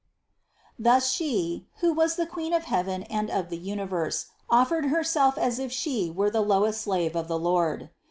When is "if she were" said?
5.59-6.31